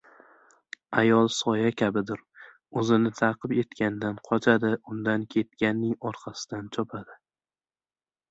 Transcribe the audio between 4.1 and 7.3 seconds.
qochadi, undan ketganning orqasidan chopadi.